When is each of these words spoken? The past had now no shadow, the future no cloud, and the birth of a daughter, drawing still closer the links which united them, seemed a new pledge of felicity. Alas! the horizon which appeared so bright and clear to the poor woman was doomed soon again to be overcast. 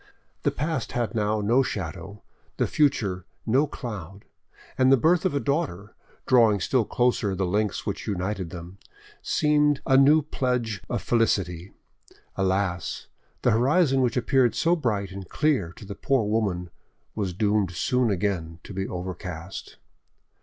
The 0.41 0.49
past 0.49 0.93
had 0.93 1.13
now 1.13 1.41
no 1.41 1.61
shadow, 1.61 2.23
the 2.57 2.65
future 2.65 3.27
no 3.45 3.67
cloud, 3.67 4.25
and 4.75 4.91
the 4.91 4.97
birth 4.97 5.25
of 5.25 5.35
a 5.35 5.39
daughter, 5.39 5.93
drawing 6.25 6.59
still 6.59 6.85
closer 6.85 7.35
the 7.35 7.45
links 7.45 7.85
which 7.85 8.07
united 8.07 8.49
them, 8.49 8.79
seemed 9.21 9.79
a 9.85 9.97
new 9.97 10.23
pledge 10.23 10.81
of 10.89 11.03
felicity. 11.03 11.71
Alas! 12.35 13.09
the 13.43 13.51
horizon 13.51 14.01
which 14.01 14.17
appeared 14.17 14.55
so 14.55 14.75
bright 14.75 15.11
and 15.11 15.29
clear 15.29 15.71
to 15.73 15.85
the 15.85 15.93
poor 15.93 16.25
woman 16.25 16.71
was 17.13 17.35
doomed 17.35 17.69
soon 17.69 18.09
again 18.09 18.59
to 18.63 18.73
be 18.73 18.87
overcast. 18.87 19.77